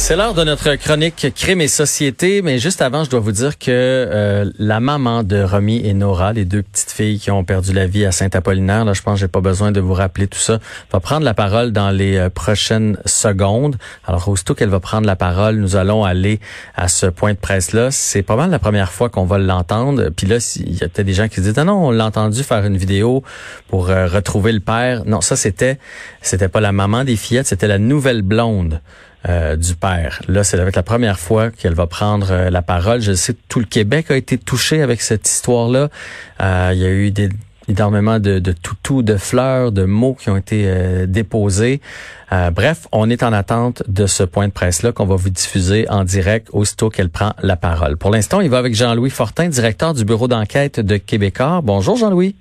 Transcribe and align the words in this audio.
C'est 0.00 0.16
l'heure 0.16 0.32
de 0.32 0.44
notre 0.44 0.76
chronique 0.76 1.26
Crime 1.34 1.60
et 1.60 1.68
Société, 1.68 2.40
mais 2.40 2.58
juste 2.58 2.80
avant, 2.80 3.04
je 3.04 3.10
dois 3.10 3.20
vous 3.20 3.32
dire 3.32 3.58
que 3.58 3.66
euh, 3.68 4.50
la 4.58 4.80
maman 4.80 5.22
de 5.22 5.42
Romy 5.42 5.84
et 5.84 5.92
Nora, 5.92 6.32
les 6.32 6.46
deux 6.46 6.62
petites 6.62 6.92
filles 6.92 7.18
qui 7.18 7.30
ont 7.30 7.44
perdu 7.44 7.74
la 7.74 7.86
vie 7.86 8.06
à 8.06 8.12
Saint-Apollinaire, 8.12 8.86
là, 8.86 8.94
je 8.94 9.02
pense 9.02 9.14
que 9.14 9.20
j'ai 9.20 9.28
pas 9.28 9.42
besoin 9.42 9.70
de 9.70 9.80
vous 9.80 9.92
rappeler 9.92 10.26
tout 10.26 10.38
ça, 10.38 10.60
va 10.92 11.00
prendre 11.00 11.24
la 11.24 11.34
parole 11.34 11.72
dans 11.72 11.90
les 11.90 12.16
euh, 12.16 12.30
prochaines 12.30 12.96
secondes. 13.04 13.76
Alors, 14.06 14.28
aussitôt 14.28 14.54
qu'elle 14.54 14.70
va 14.70 14.80
prendre 14.80 15.06
la 15.06 15.16
parole, 15.16 15.56
nous 15.56 15.76
allons 15.76 16.04
aller 16.04 16.40
à 16.74 16.88
ce 16.88 17.04
point 17.04 17.34
de 17.34 17.38
presse-là. 17.38 17.90
C'est 17.90 18.22
pas 18.22 18.36
mal 18.36 18.50
la 18.50 18.60
première 18.60 18.92
fois 18.92 19.10
qu'on 19.10 19.26
va 19.26 19.36
l'entendre. 19.36 20.10
Puis 20.16 20.26
là, 20.26 20.36
il 20.56 20.78
y 20.78 20.84
a 20.84 20.88
peut-être 20.88 21.06
des 21.06 21.12
gens 21.12 21.28
qui 21.28 21.42
disent, 21.42 21.58
ah 21.58 21.64
non, 21.64 21.88
on 21.88 21.90
l'a 21.90 22.06
entendu 22.06 22.44
faire 22.44 22.64
une 22.64 22.78
vidéo 22.78 23.24
pour 23.66 23.90
euh, 23.90 24.06
retrouver 24.06 24.52
le 24.52 24.60
père. 24.60 25.04
Non, 25.04 25.20
ça, 25.20 25.36
c'était, 25.36 25.78
c'était 26.22 26.48
pas 26.48 26.60
la 26.60 26.72
maman 26.72 27.04
des 27.04 27.16
fillettes, 27.16 27.48
c'était 27.48 27.68
la 27.68 27.78
nouvelle 27.78 28.22
blonde. 28.22 28.80
Euh, 29.28 29.56
du 29.56 29.74
père. 29.74 30.22
Là, 30.28 30.44
c'est 30.44 30.60
avec 30.60 30.76
la 30.76 30.84
première 30.84 31.18
fois 31.18 31.50
qu'elle 31.50 31.74
va 31.74 31.88
prendre 31.88 32.28
euh, 32.30 32.50
la 32.50 32.62
parole. 32.62 33.00
Je 33.00 33.14
sais 33.14 33.34
que 33.34 33.40
tout 33.48 33.58
le 33.58 33.64
Québec 33.64 34.12
a 34.12 34.16
été 34.16 34.38
touché 34.38 34.80
avec 34.80 35.00
cette 35.00 35.28
histoire-là. 35.28 35.88
Euh, 36.40 36.70
il 36.72 36.78
y 36.78 36.84
a 36.84 36.88
eu 36.88 37.10
des, 37.10 37.28
énormément 37.66 38.20
de, 38.20 38.38
de 38.38 38.52
toutous, 38.52 39.02
de 39.02 39.16
fleurs, 39.16 39.72
de 39.72 39.82
mots 39.82 40.14
qui 40.14 40.30
ont 40.30 40.36
été 40.36 40.72
déposés. 41.08 41.80
bref, 42.30 42.86
on 42.92 43.10
est 43.10 43.24
en 43.24 43.32
attente 43.32 43.82
de 43.88 44.06
ce 44.06 44.22
point 44.22 44.46
de 44.46 44.52
presse-là 44.52 44.92
qu'on 44.92 45.04
va 45.04 45.16
vous 45.16 45.30
diffuser 45.30 45.86
en 45.90 46.04
direct 46.04 46.48
aussitôt 46.52 46.88
qu'elle 46.88 47.10
prend 47.10 47.32
la 47.42 47.56
parole. 47.56 47.96
Pour 47.96 48.10
l'instant, 48.10 48.40
il 48.40 48.48
va 48.48 48.58
avec 48.58 48.74
Jean-Louis 48.74 49.10
Fortin, 49.10 49.48
directeur 49.48 49.94
du 49.94 50.04
bureau 50.04 50.28
d'enquête 50.28 50.78
de 50.78 50.96
Québécois. 50.96 51.60
Bonjour 51.62 51.96
Jean-Louis. 51.96 52.36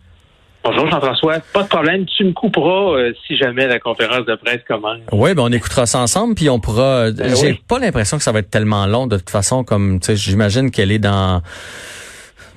Bonjour 0.64 0.90
Jean-François, 0.90 1.40
pas 1.54 1.64
de 1.64 1.68
problème, 1.68 2.06
tu 2.06 2.26
me 2.26 2.34
couperas 2.34 2.98
euh, 2.98 3.14
si 3.26 3.38
jamais 3.38 3.68
la 3.68 3.80
conférence 3.80 4.26
de 4.26 4.36
presse 4.36 4.62
commence. 4.68 5.00
Oui, 5.12 5.34
ben 5.34 5.44
on 5.44 5.52
écoutera 5.52 5.86
ça 5.86 6.00
ensemble, 6.00 6.36
puis 6.36 6.50
on 6.50 6.60
pourra. 6.60 7.12
Ben 7.12 7.36
j'ai 7.36 7.54
pas 7.54 7.80
l'impression 7.80 8.18
que 8.18 8.24
ça 8.24 8.32
va 8.32 8.40
être 8.40 8.50
tellement 8.50 8.86
long 8.86 9.08
de 9.08 9.18
toute 9.18 9.30
façon, 9.30 9.64
comme 9.64 10.00
tu 10.00 10.08
sais, 10.08 10.16
j'imagine 10.16 10.70
qu'elle 10.72 10.92
est 10.92 11.00
dans 11.00 11.42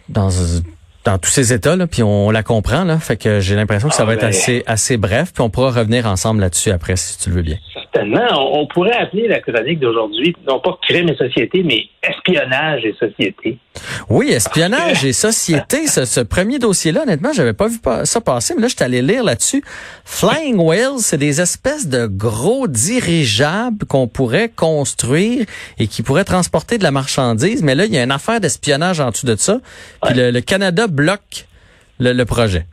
dans 0.09 0.29
dans 1.05 1.19
tous 1.19 1.31
ces 1.31 1.53
états 1.53 1.77
là, 1.77 1.87
puis 1.87 2.03
on, 2.03 2.31
la 2.31 2.43
comprend 2.43 2.85
là, 2.85 2.99
fait 2.99 3.17
que 3.17 3.41
j'ai 3.41 3.55
l'impression 3.55 3.89
que 3.89 3.95
ça 3.95 4.03
ah, 4.03 4.07
va 4.07 4.15
être 4.15 4.21
ben. 4.21 4.29
assez 4.29 4.63
assez 4.67 4.97
bref, 4.97 5.33
puis 5.33 5.43
on 5.43 5.51
pourra 5.51 5.71
revenir 5.71 6.07
ensemble 6.07 6.41
là-dessus 6.41 6.71
après 6.71 6.97
si 6.97 7.19
tu 7.19 7.31
le 7.31 7.37
veux 7.37 7.43
bien. 7.43 7.57
Certainement, 7.93 8.59
on, 8.61 8.67
pourrait 8.67 8.97
appeler 8.97 9.27
la 9.27 9.41
chronique 9.41 9.81
d'aujourd'hui 9.81 10.35
non 10.47 10.61
pas 10.61 10.79
crime 10.83 11.09
et 11.09 11.17
société, 11.17 11.63
mais 11.65 11.87
espionnage 12.03 12.85
et 12.85 12.95
société. 12.99 13.59
Oui, 14.09 14.31
espionnage 14.31 15.05
et 15.05 15.13
société, 15.13 15.87
ce, 15.89 16.05
ce 16.05 16.21
premier 16.21 16.59
dossier-là, 16.59 17.03
honnêtement, 17.03 17.33
j'avais 17.33 17.53
pas 17.53 17.67
vu 17.67 17.79
ça 18.05 18.21
passer, 18.21 18.55
mais 18.55 18.63
là 18.63 18.69
je 18.69 18.77
suis 18.77 18.85
allé 18.85 19.03
lire 19.03 19.25
là-dessus. 19.25 19.63
Flying 20.05 20.59
Whales, 20.59 20.99
c'est 20.99 21.19
des 21.19 21.41
espèces 21.41 21.89
de 21.89 22.07
gros 22.07 22.69
dirigeables 22.69 23.85
qu'on 23.87 24.07
pourrait 24.07 24.51
construire 24.51 25.47
et 25.79 25.87
qui 25.87 26.03
pourraient 26.03 26.25
transporter 26.25 26.79
de 26.79 26.85
la 26.85 26.93
marchandise, 26.93 27.63
mais 27.63 27.75
là 27.75 27.87
il 27.87 27.95
y 27.95 27.99
a 27.99 28.05
une 28.05 28.13
affaire 28.13 28.41
d'espionnage 28.41 29.01
en 29.01 29.11
dessous 29.11 29.27
de 29.27 29.37
ça. 29.37 29.61
Puis 30.03 30.15
le, 30.15 30.31
le 30.31 30.41
Canada 30.41 30.87
bloque 30.87 31.47
le, 32.01 32.25
projet. 32.25 32.67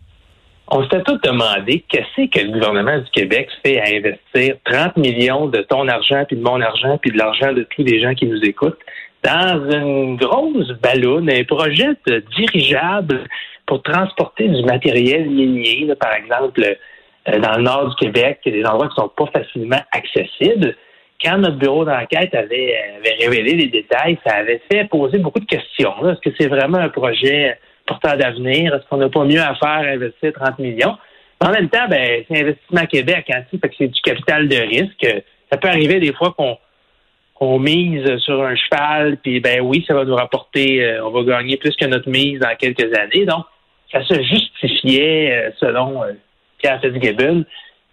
On 0.69 0.83
s'était 0.83 1.01
tous 1.03 1.19
demandé 1.23 1.85
qu'est-ce 1.87 2.27
que 2.27 2.45
le 2.45 2.51
gouvernement 2.51 2.97
du 2.97 3.09
Québec 3.11 3.47
fait 3.65 3.79
à 3.79 3.85
investir 3.85 4.55
30 4.65 4.97
millions 4.97 5.47
de 5.47 5.61
ton 5.61 5.87
argent, 5.87 6.25
puis 6.27 6.35
de 6.35 6.43
mon 6.43 6.59
argent, 6.59 6.97
puis 6.97 7.11
de 7.11 7.17
l'argent 7.17 7.53
de 7.53 7.63
tous 7.63 7.83
les 7.83 8.01
gens 8.01 8.13
qui 8.13 8.25
nous 8.25 8.43
écoutent 8.43 8.79
dans 9.23 9.69
une 9.71 10.17
grosse 10.17 10.71
ballonne, 10.81 11.29
un 11.29 11.43
projet 11.43 11.89
de 12.05 12.23
dirigeable 12.37 13.23
pour 13.65 13.81
transporter 13.81 14.47
du 14.47 14.63
matériel 14.63 15.29
minier, 15.29 15.87
par 15.99 16.13
exemple, 16.13 16.61
euh, 16.61 17.39
dans 17.39 17.57
le 17.57 17.63
nord 17.63 17.89
du 17.89 17.95
Québec, 17.95 18.39
des 18.45 18.63
endroits 18.65 18.89
qui 18.89 18.95
sont 18.95 19.09
pas 19.09 19.27
facilement 19.27 19.81
accessibles. 19.91 20.75
Quand 21.23 21.37
notre 21.39 21.57
bureau 21.57 21.83
d'enquête 21.83 22.33
avait, 22.35 22.75
révélé 23.19 23.53
les 23.53 23.67
détails, 23.67 24.17
ça 24.25 24.35
avait 24.35 24.61
fait 24.71 24.87
poser 24.89 25.17
beaucoup 25.17 25.39
de 25.39 25.45
questions. 25.45 25.93
Est-ce 26.07 26.29
que 26.29 26.35
c'est 26.39 26.47
vraiment 26.47 26.77
un 26.77 26.89
projet 26.89 27.57
porteur 27.87 28.17
d'avenir? 28.17 28.75
Est-ce 28.75 28.87
qu'on 28.89 28.97
n'a 28.97 29.09
pas 29.09 29.23
mieux 29.23 29.41
à 29.41 29.55
faire 29.55 29.69
à 29.69 29.93
investir 29.93 30.33
30 30.33 30.59
millions? 30.59 30.95
En 31.39 31.51
même 31.51 31.69
temps, 31.69 31.87
ben, 31.89 32.23
c'est 32.27 32.41
Investissement 32.41 32.85
Québec, 32.85 33.29
hein, 33.31 33.43
que 33.51 33.69
c'est 33.77 33.87
du 33.87 34.01
capital 34.01 34.47
de 34.47 34.57
risque. 34.57 35.07
Ça 35.51 35.57
peut 35.57 35.67
arriver 35.67 35.99
des 35.99 36.13
fois 36.13 36.35
qu'on 36.35 37.59
mise 37.59 38.17
sur 38.17 38.43
un 38.43 38.55
cheval, 38.55 39.17
puis 39.17 39.39
ben 39.39 39.61
oui, 39.61 39.85
ça 39.87 39.93
va 39.93 40.03
nous 40.03 40.15
rapporter, 40.15 40.83
euh, 40.83 41.05
on 41.05 41.11
va 41.11 41.23
gagner 41.23 41.57
plus 41.57 41.75
que 41.75 41.85
notre 41.85 42.09
mise 42.09 42.39
dans 42.39 42.55
quelques 42.55 42.91
années. 42.97 43.25
Donc, 43.25 43.45
ça 43.91 44.03
se 44.03 44.15
justifiait, 44.23 45.31
euh, 45.31 45.51
selon 45.59 46.03
euh, 46.03 46.13
Pierre 46.57 46.81
Fitzgibbon, 46.81 47.45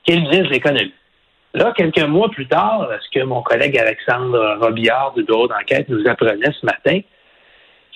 qu'il 0.05 0.25
de 0.25 0.51
l'économie. 0.51 0.95
Là, 1.53 1.73
quelques 1.77 2.03
mois 2.03 2.31
plus 2.31 2.49
tard, 2.49 2.89
ce 3.01 3.19
que 3.19 3.25
mon 3.25 3.43
collègue 3.43 3.79
Alexandre 3.79 4.59
Robillard 4.61 5.13
du 5.15 5.23
bureau 5.23 5.47
d'enquête 5.47 5.89
nous 5.89 6.05
apprenait 6.09 6.51
ce 6.61 6.67
matin, 6.67 6.99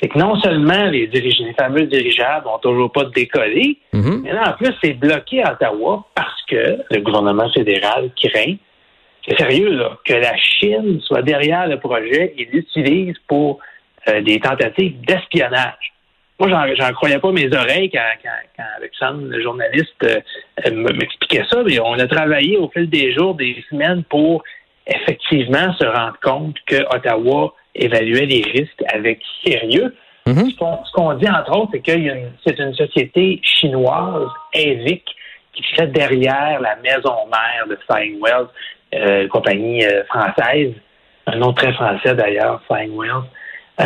c'est 0.01 0.09
que 0.09 0.19
non 0.19 0.41
seulement 0.41 0.85
les, 0.87 1.07
les 1.07 1.55
fameux 1.59 1.87
dirigeables 1.87 2.47
n'ont 2.47 2.59
toujours 2.59 2.93
pas 2.93 3.05
décollé, 3.05 3.79
mm-hmm. 3.93 4.23
mais 4.23 4.33
là, 4.33 4.51
en 4.51 4.53
plus, 4.53 4.73
c'est 4.83 4.95
bloqué 4.95 5.43
à 5.43 5.55
Ottawa 5.55 6.05
parce 6.15 6.43
que 6.49 6.79
le 6.91 7.01
gouvernement 7.01 7.51
fédéral 7.51 8.11
craint, 8.23 8.55
c'est 9.27 9.37
sérieux, 9.37 9.71
là, 9.71 9.99
que 10.05 10.15
la 10.15 10.37
Chine 10.37 11.01
soit 11.01 11.23
derrière 11.23 11.67
le 11.67 11.79
projet 11.79 12.35
et 12.39 12.49
l'utilise 12.53 13.17
pour 13.27 13.59
euh, 14.09 14.21
des 14.23 14.39
tentatives 14.41 15.01
d'espionnage. 15.01 15.93
Moi, 16.39 16.49
j'en 16.49 16.93
croyais 16.93 17.19
pas 17.19 17.33
mes 17.33 17.53
oreilles 17.53 17.91
quand, 17.91 17.99
quand, 18.23 18.65
Alexandre, 18.77 19.23
le 19.25 19.43
journaliste, 19.43 20.05
euh, 20.05 20.71
m'expliquait 20.71 21.45
ça. 21.51 21.65
Mais 21.65 21.81
on 21.81 21.95
a 21.95 22.07
travaillé 22.07 22.57
au 22.57 22.69
fil 22.69 22.89
des 22.89 23.13
jours, 23.13 23.35
des 23.35 23.65
semaines 23.69 24.05
pour 24.05 24.45
effectivement 24.87 25.73
se 25.75 25.85
rendre 25.85 26.17
compte 26.23 26.57
que 26.67 26.77
Ottawa 26.95 27.53
évaluer 27.79 28.27
les 28.27 28.43
risques 28.43 28.83
avec 28.93 29.21
sérieux. 29.45 29.95
Mhm. 30.27 30.51
Ce 30.51 30.93
qu'on 30.93 31.15
dit, 31.15 31.29
entre 31.29 31.57
autres, 31.57 31.71
c'est 31.73 31.81
que 31.81 31.93
c'est 32.47 32.59
une 32.59 32.75
société 32.75 33.41
chinoise, 33.43 34.29
EVIC, 34.53 35.05
qui 35.55 35.65
serait 35.75 35.89
derrière 35.89 36.61
la 36.61 36.77
maison 36.77 37.15
mère 37.31 37.67
de 37.69 37.79
Flying 37.87 38.19
Wells, 38.23 38.49
euh, 38.95 39.29
compagnie 39.29 39.85
euh, 39.85 40.05
française, 40.05 40.73
un 41.27 41.37
nom 41.37 41.53
très 41.53 41.73
français 41.73 42.15
d'ailleurs, 42.15 42.61
Flying 42.67 42.97
Wells. 42.97 43.25
Euh, 43.81 43.85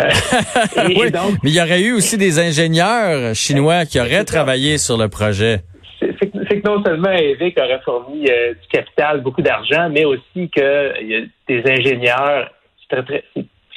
mais 1.43 1.51
il 1.51 1.55
y 1.55 1.61
aurait 1.61 1.83
eu 1.83 1.93
aussi 1.93 2.17
des 2.19 2.39
ingénieurs 2.39 3.35
chinois 3.35 3.85
qui 3.85 4.01
auraient 4.01 4.25
travaillé 4.25 4.79
sur 4.79 4.97
le 4.97 5.09
projet. 5.09 5.61
C'est 6.01 6.61
que 6.61 6.69
non 6.69 6.83
seulement 6.83 7.11
EVIC 7.11 7.59
aurait 7.59 7.81
fourni 7.85 8.23
du 8.23 8.69
capital, 8.71 9.21
beaucoup 9.21 9.43
d'argent, 9.43 9.89
mais 9.91 10.05
aussi 10.05 10.51
qu'il 10.51 11.03
y 11.03 11.17
a 11.17 11.21
des 11.49 11.63
ingénieurs, 11.71 12.51
très, 12.89 13.03
très, 13.03 13.25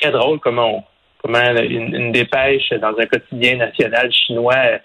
très 0.05 0.11
drôle 0.11 0.39
comment, 0.39 0.85
comment 1.23 1.39
une, 1.39 2.11
dépêche 2.11 2.69
dans 2.81 2.95
un 2.97 3.05
quotidien 3.05 3.57
national 3.57 4.11
chinois 4.11 4.55
euh, 4.55 4.77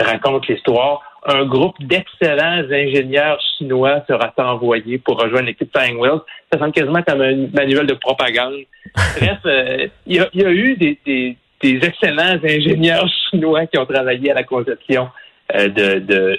raconte 0.00 0.46
l'histoire. 0.48 1.02
Un 1.26 1.44
groupe 1.46 1.74
d'excellents 1.80 2.64
ingénieurs 2.70 3.40
chinois 3.56 4.02
sera 4.08 4.32
envoyé 4.38 4.98
pour 4.98 5.20
rejoindre 5.20 5.46
l'équipe 5.46 5.70
Flying 5.76 5.98
Wheels. 5.98 6.20
Ça 6.52 6.58
semble 6.58 6.72
quasiment 6.72 7.02
comme 7.02 7.20
un 7.20 7.48
manuel 7.52 7.86
de 7.86 7.94
propagande. 7.94 8.54
Bref, 9.18 9.38
euh, 9.46 9.88
il 10.06 10.16
y, 10.16 10.44
a 10.44 10.50
eu 10.50 10.76
des, 10.76 11.36
excellents 11.62 12.38
ingénieurs 12.42 13.08
chinois 13.30 13.66
qui 13.66 13.78
ont 13.78 13.86
travaillé 13.86 14.30
à 14.30 14.34
la 14.34 14.44
conception 14.44 15.08
euh, 15.54 15.68
de, 15.68 15.98
de, 15.98 16.38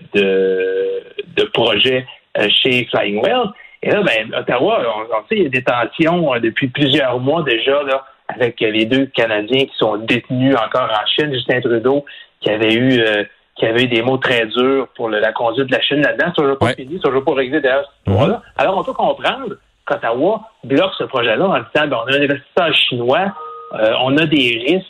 de, 1.36 1.44
projets 1.54 2.06
chez 2.50 2.86
Flying 2.86 3.22
Wheels. 3.22 3.52
Et 3.84 3.92
là, 3.92 4.02
ben, 4.02 4.34
Ottawa, 4.34 4.82
on, 4.86 5.14
on 5.14 5.28
sait, 5.28 5.36
il 5.36 5.44
y 5.44 5.46
a 5.46 5.50
des 5.50 5.64
tensions 5.64 6.40
depuis 6.40 6.68
plusieurs 6.68 7.20
mois 7.20 7.44
déjà 7.44 7.84
là, 7.84 8.06
avec 8.30 8.60
les 8.60 8.86
deux 8.86 9.08
Canadiens 9.08 9.66
qui 9.66 9.78
sont 9.78 9.98
détenus 9.98 10.56
encore 10.56 10.90
en 10.90 11.06
Chine, 11.08 11.34
Justin 11.34 11.62
Trudeau, 11.62 12.06
qui 12.42 12.50
avait 12.50 12.74
eu 12.74 13.02
euh, 13.02 13.24
qui 13.56 13.66
avait 13.66 13.84
eu 13.84 13.88
des 13.88 14.02
mots 14.02 14.18
très 14.18 14.46
durs 14.46 14.88
pour 14.96 15.10
la 15.10 15.34
conduite 15.34 15.68
de 15.68 15.76
la 15.76 15.82
Chine 15.82 16.02
là-dedans. 16.02 16.48
N'a 16.48 16.56
pas 16.56 16.74
fini, 16.74 17.00
ça 17.04 17.12
n'a 17.12 17.22
pas 17.22 17.34
réglé 17.34 17.60
d'ailleurs 17.60 17.92
mhm. 18.08 18.40
Alors, 18.58 18.78
on 18.78 18.84
peut 18.84 18.94
comprendre 18.94 19.56
qu'Ottawa 19.86 20.42
bloque 20.64 20.94
ce 20.98 21.04
projet-là 21.04 21.46
en 21.46 21.58
disant 21.58 21.88
ben, 21.88 21.98
on 22.06 22.14
a 22.14 22.18
un 22.18 22.22
investisseur 22.22 22.74
chinois, 22.74 23.36
euh, 23.74 23.94
on 24.02 24.16
a 24.18 24.26
des 24.26 24.64
risques 24.66 24.86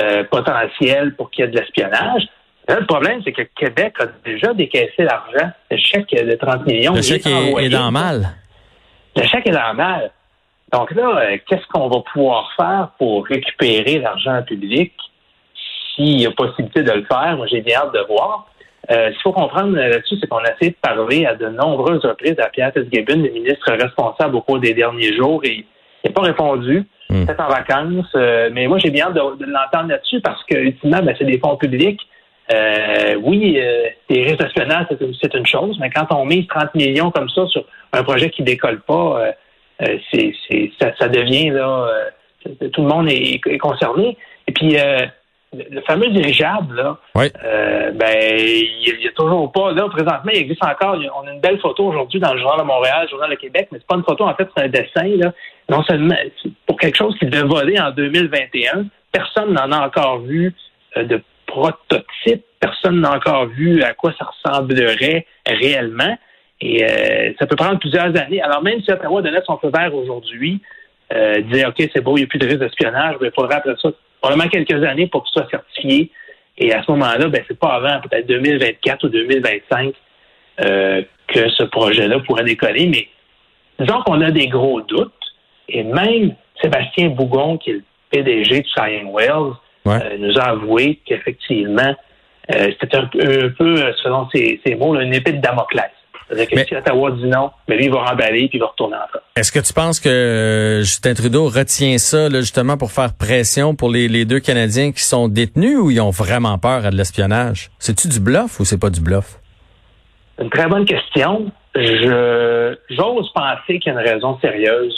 euh, 0.00 0.24
potentiels 0.24 1.14
pour 1.14 1.30
qu'il 1.30 1.44
y 1.44 1.48
ait 1.48 1.50
de 1.50 1.58
l'espionnage. 1.58 2.22
le 2.68 2.86
problème, 2.86 3.20
c'est 3.24 3.32
que 3.32 3.42
Québec 3.42 3.94
a 4.00 4.06
déjà 4.24 4.52
décaissé 4.52 5.04
l'argent. 5.04 5.50
Le 5.70 5.76
chèque 5.76 6.10
de 6.10 6.34
30 6.34 6.66
millions. 6.66 6.94
Le 6.94 7.02
chèque 7.02 7.26
est, 7.26 7.64
est, 7.64 7.68
dans 7.68 7.90
mal. 7.92 8.28
Le 9.14 9.22
chèque 9.22 9.46
est 9.46 9.52
dans 9.52 9.74
mal. 9.74 10.10
Donc 10.72 10.90
là, 10.94 11.18
euh, 11.18 11.38
qu'est-ce 11.46 11.66
qu'on 11.68 11.88
va 11.88 12.00
pouvoir 12.12 12.50
faire 12.56 12.90
pour 12.98 13.26
récupérer 13.26 13.98
l'argent 13.98 14.42
public 14.42 14.92
s'il 15.94 16.20
y 16.20 16.26
a 16.26 16.30
possibilité 16.30 16.82
de 16.82 16.92
le 16.92 17.04
faire? 17.04 17.36
Moi, 17.36 17.46
j'ai 17.46 17.62
bien 17.62 17.78
hâte 17.78 17.94
de 17.94 18.04
voir. 18.06 18.48
Euh, 18.90 19.08
ce 19.08 19.12
qu'il 19.12 19.22
faut 19.22 19.32
comprendre 19.32 19.76
là-dessus, 19.76 20.16
c'est 20.20 20.26
qu'on 20.28 20.38
a 20.38 20.52
essayé 20.54 20.70
de 20.70 20.76
parler 20.80 21.26
à 21.26 21.34
de 21.34 21.48
nombreuses 21.48 22.04
reprises 22.04 22.38
à 22.38 22.48
Pierre 22.48 22.72
Fitzgibbon, 22.72 23.22
le 23.22 23.30
ministre 23.30 23.70
responsable 23.72 24.36
au 24.36 24.40
cours 24.40 24.60
des 24.60 24.74
derniers 24.74 25.14
jours, 25.14 25.40
et 25.44 25.64
il 26.04 26.08
n'a 26.08 26.12
pas 26.12 26.22
répondu. 26.22 26.84
Hmm. 27.10 27.24
Peut-être 27.24 27.40
en 27.40 27.48
vacances. 27.48 28.12
Euh, 28.14 28.50
mais 28.52 28.66
moi, 28.66 28.78
j'ai 28.78 28.90
bien 28.90 29.06
hâte 29.06 29.14
de, 29.14 29.46
l'entendre 29.46 29.88
là-dessus 29.88 30.20
parce 30.20 30.42
que, 30.44 30.56
ultimement, 30.56 31.00
ben, 31.02 31.14
c'est 31.18 31.24
des 31.24 31.38
fonds 31.38 31.56
publics. 31.56 32.00
Euh, 32.52 33.14
oui, 33.22 33.60
les 34.08 34.22
risques 34.22 34.38
d'espionnage, 34.38 34.86
c'est 35.20 35.34
une 35.34 35.46
chose, 35.46 35.76
mais 35.80 35.90
quand 35.90 36.06
on 36.14 36.24
mise 36.24 36.46
30 36.46 36.74
millions 36.74 37.10
comme 37.10 37.28
ça 37.28 37.46
sur 37.46 37.62
un 37.92 38.02
projet 38.02 38.30
qui 38.30 38.42
décolle 38.42 38.80
pas, 38.80 39.34
c'est, 39.80 40.32
ça, 40.80 40.92
ça, 40.98 41.08
devient 41.08 41.50
là, 41.50 41.88
tout 42.72 42.82
le 42.82 42.88
monde 42.88 43.08
est, 43.08 43.58
concerné. 43.58 44.16
Et 44.46 44.52
puis 44.52 44.76
le 45.52 45.80
fameux 45.82 46.08
dirigeable, 46.10 46.76
là, 46.76 46.98
euh, 47.16 47.90
ben, 47.92 48.36
il 48.36 48.98
n'y 49.00 49.08
a, 49.08 49.12
toujours 49.12 49.50
pas. 49.50 49.72
Là, 49.72 49.88
présentement, 49.88 50.30
il 50.32 50.40
existe 50.40 50.64
encore. 50.64 50.98
On 51.16 51.26
a 51.26 51.32
une 51.32 51.40
belle 51.40 51.58
photo 51.58 51.86
aujourd'hui 51.86 52.20
dans 52.20 52.34
le 52.34 52.40
Journal 52.40 52.60
de 52.60 52.64
Montréal, 52.64 53.02
le 53.04 53.08
Journal 53.08 53.30
de 53.30 53.36
Québec, 53.36 53.68
mais 53.72 53.78
c'est 53.78 53.86
pas 53.86 53.96
une 53.96 54.04
photo, 54.04 54.24
en 54.24 54.34
fait, 54.34 54.48
c'est 54.54 54.64
un 54.64 54.68
dessin, 54.68 55.16
là. 55.16 55.32
Non 55.70 55.82
seulement 55.84 56.14
pour 56.66 56.78
quelque 56.78 56.96
chose 56.96 57.16
qui 57.18 57.26
devait 57.26 57.46
voler 57.46 57.78
en 57.78 57.90
2021. 57.90 58.86
Personne 59.12 59.52
n'en 59.52 59.72
a 59.72 59.86
encore 59.86 60.20
vu 60.20 60.54
euh, 60.96 61.04
de 61.04 61.22
prototype. 61.46 62.44
Personne 62.60 63.00
n'a 63.00 63.16
encore 63.16 63.46
vu 63.46 63.82
à 63.82 63.94
quoi 63.94 64.12
ça 64.18 64.26
ressemblerait 64.26 65.26
réellement. 65.46 66.16
Et 66.60 66.84
euh, 66.84 67.32
ça 67.38 67.46
peut 67.46 67.56
prendre 67.56 67.78
plusieurs 67.78 68.16
années. 68.16 68.42
Alors, 68.42 68.62
même 68.62 68.80
si 68.82 68.90
Ottawa 68.90 69.22
donnait 69.22 69.42
son 69.46 69.58
feu 69.58 69.70
vert 69.72 69.94
aujourd'hui, 69.94 70.60
euh, 71.12 71.40
dire 71.42 71.68
OK, 71.68 71.88
c'est 71.92 72.02
beau, 72.02 72.16
il 72.16 72.20
n'y 72.20 72.24
a 72.24 72.26
plus 72.26 72.38
de 72.38 72.46
risque 72.46 72.58
d'espionnage, 72.58 73.16
mais 73.20 73.28
il 73.28 73.34
faudra 73.34 73.56
après 73.56 73.74
ça 73.80 73.90
probablement 74.20 74.48
quelques 74.48 74.84
années 74.84 75.06
pour 75.06 75.24
qu'il 75.24 75.32
soit 75.32 75.50
certifié. 75.50 76.10
Et 76.58 76.72
à 76.72 76.82
ce 76.82 76.90
moment-là, 76.90 77.28
ben, 77.28 77.42
c'est 77.46 77.58
pas 77.58 77.74
avant 77.74 78.00
peut-être 78.00 78.26
2024 78.26 79.04
ou 79.04 79.08
2025 79.08 79.94
euh, 80.60 81.02
que 81.28 81.48
ce 81.50 81.62
projet-là 81.64 82.18
pourrait 82.20 82.44
décoller. 82.44 82.86
Mais 82.86 83.08
disons 83.78 84.02
qu'on 84.02 84.20
a 84.20 84.30
des 84.30 84.48
gros 84.48 84.80
doutes. 84.80 85.12
Et 85.68 85.84
même 85.84 86.34
Sébastien 86.60 87.10
Bougon, 87.10 87.58
qui 87.58 87.70
est 87.70 87.74
le 87.74 87.82
PDG 88.10 88.62
de 88.62 88.66
Cyan 88.66 89.12
Wells, 89.12 89.52
euh, 89.86 90.16
nous 90.18 90.38
a 90.38 90.50
avoué 90.50 90.98
qu'effectivement, 91.04 91.94
euh, 92.54 92.72
c'était 92.80 92.96
un, 92.96 93.06
peu, 93.06 93.92
selon 94.02 94.28
ses, 94.30 94.60
mots, 94.78 94.98
une 94.98 95.14
épée 95.14 95.32
de 95.32 95.40
Damoclès. 95.40 95.90
C'est-à-dire 96.28 96.48
que 96.48 96.68
si 96.68 96.76
Ottawa 96.76 97.10
dit 97.12 97.26
non, 97.26 97.50
mais 97.68 97.76
lui, 97.76 97.86
il 97.86 97.90
va 97.90 98.04
remballer 98.04 98.48
puis 98.48 98.58
il 98.58 98.60
va 98.60 98.66
retourner 98.66 98.96
en 98.96 99.08
France. 99.08 99.22
Est-ce 99.36 99.50
que 99.50 99.60
tu 99.60 99.72
penses 99.72 99.98
que 99.98 100.08
euh, 100.08 100.78
Justin 100.80 101.14
Trudeau 101.14 101.46
retient 101.46 101.96
ça 101.96 102.28
justement 102.28 102.76
pour 102.76 102.92
faire 102.92 103.14
pression 103.14 103.74
pour 103.74 103.90
les, 103.90 104.24
deux 104.24 104.40
Canadiens 104.40 104.92
qui 104.92 105.02
sont 105.02 105.28
détenus 105.28 105.78
ou 105.78 105.90
ils 105.90 106.00
ont 106.00 106.10
vraiment 106.10 106.58
peur 106.58 106.84
à 106.84 106.90
de 106.90 106.96
l'espionnage? 106.96 107.70
C'est-tu 107.78 108.08
du 108.08 108.20
bluff 108.20 108.60
ou 108.60 108.64
c'est 108.64 108.80
pas 108.80 108.90
du 108.90 109.00
bluff? 109.00 109.38
Une 110.40 110.50
très 110.50 110.66
bonne 110.66 110.84
question. 110.84 111.50
Je 111.74 112.76
j'ose 112.90 113.32
penser 113.32 113.78
qu'il 113.78 113.92
y 113.92 113.96
a 113.96 114.00
une 114.00 114.06
raison 114.06 114.38
sérieuse 114.40 114.94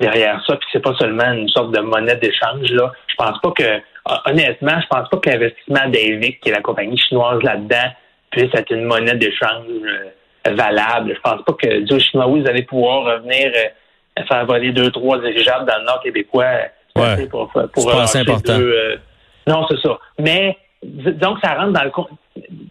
derrière 0.00 0.42
ça, 0.46 0.56
puis 0.56 0.68
c'est 0.72 0.82
pas 0.82 0.94
seulement 0.98 1.30
une 1.32 1.48
sorte 1.48 1.72
de 1.72 1.80
monnaie 1.80 2.16
d'échange. 2.16 2.70
Là. 2.70 2.92
Je 3.06 3.14
pense 3.16 3.40
pas 3.40 3.52
que 3.52 3.80
honnêtement, 4.26 4.80
je 4.80 4.86
pense 4.88 5.08
pas 5.08 5.16
que 5.18 5.30
l'investissement 5.30 5.88
d'Avic, 5.88 6.40
qui 6.40 6.48
est 6.48 6.52
la 6.52 6.60
compagnie 6.60 6.98
chinoise 6.98 7.42
là-dedans, 7.42 7.92
puisse 8.30 8.52
être 8.54 8.70
une 8.72 8.84
monnaie 8.84 9.14
d'échange. 9.14 9.66
Valable. 10.46 11.14
Je 11.14 11.20
pense 11.20 11.42
pas 11.42 11.52
que 11.54 11.80
Dieu 11.80 11.98
Chinois, 11.98 12.26
vous 12.26 12.44
allez 12.46 12.62
pouvoir 12.62 13.04
revenir 13.04 13.50
euh, 13.54 14.22
faire 14.28 14.44
voler 14.46 14.72
deux, 14.72 14.90
trois 14.90 15.18
dirigeables 15.18 15.66
dans 15.66 15.78
le 15.78 15.84
Nord 15.84 16.00
québécois. 16.02 16.44
Ouais. 16.96 17.26
Pour, 17.26 17.50
pour, 17.50 18.06
c'est 18.06 18.20
important. 18.20 18.58
Euh, 18.58 18.96
non, 19.46 19.66
c'est 19.68 19.80
ça. 19.80 19.98
Mais 20.18 20.56
disons 20.82 21.34
que 21.34 21.40
ça 21.42 21.54
rentre 21.54 21.72
dans 21.72 21.84
le 21.84 21.90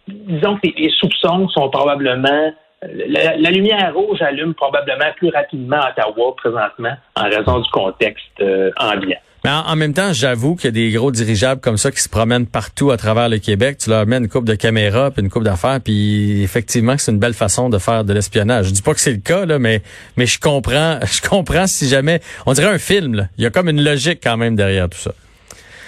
disons 0.08 0.56
que 0.56 0.68
les, 0.76 0.90
soupçons 0.90 1.48
sont 1.48 1.68
probablement 1.70 2.52
la, 2.82 3.50
lumière 3.50 3.92
rouge 3.94 4.20
allume 4.22 4.54
probablement 4.54 5.12
plus 5.16 5.30
rapidement 5.30 5.80
à 5.80 5.90
Ottawa 5.90 6.36
présentement 6.36 6.94
en 7.16 7.24
raison 7.24 7.60
du 7.60 7.70
contexte 7.70 8.40
euh, 8.40 8.70
ambiant. 8.76 9.18
Mais 9.44 9.50
en, 9.50 9.76
même 9.76 9.92
temps, 9.92 10.14
j'avoue 10.14 10.56
qu'il 10.56 10.64
y 10.64 10.68
a 10.68 10.70
des 10.70 10.90
gros 10.90 11.10
dirigeables 11.10 11.60
comme 11.60 11.76
ça 11.76 11.90
qui 11.90 12.00
se 12.00 12.08
promènent 12.08 12.46
partout 12.46 12.90
à 12.90 12.96
travers 12.96 13.28
le 13.28 13.38
Québec. 13.38 13.76
Tu 13.76 13.90
leur 13.90 14.06
mets 14.06 14.16
une 14.16 14.28
coupe 14.28 14.46
de 14.46 14.54
caméra 14.54 15.10
puis 15.10 15.22
une 15.22 15.28
coupe 15.28 15.44
d'affaires, 15.44 15.80
puis 15.84 16.42
effectivement, 16.42 16.94
c'est 16.96 17.12
une 17.12 17.18
belle 17.18 17.34
façon 17.34 17.68
de 17.68 17.76
faire 17.76 18.04
de 18.04 18.14
l'espionnage. 18.14 18.68
Je 18.68 18.70
dis 18.72 18.80
pas 18.80 18.94
que 18.94 19.00
c'est 19.00 19.12
le 19.12 19.18
cas 19.18 19.44
là, 19.44 19.58
mais 19.58 19.82
mais 20.16 20.24
je 20.24 20.40
comprends, 20.40 20.98
je 21.04 21.28
comprends 21.28 21.66
si 21.66 21.88
jamais 21.88 22.20
on 22.46 22.54
dirait 22.54 22.72
un 22.72 22.78
film. 22.78 23.16
Là. 23.16 23.24
Il 23.36 23.44
y 23.44 23.46
a 23.46 23.50
comme 23.50 23.68
une 23.68 23.84
logique 23.84 24.20
quand 24.22 24.38
même 24.38 24.56
derrière 24.56 24.88
tout 24.88 24.98
ça. 24.98 25.12